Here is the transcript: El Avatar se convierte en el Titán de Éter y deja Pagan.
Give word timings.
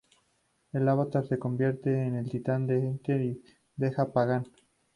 El 0.73 0.89
Avatar 0.89 1.27
se 1.27 1.37
convierte 1.37 1.91
en 1.93 2.15
el 2.15 2.27
Titán 2.27 2.65
de 2.65 2.89
Éter 2.95 3.21
y 3.21 3.39
deja 3.75 4.11
Pagan. 4.11 4.47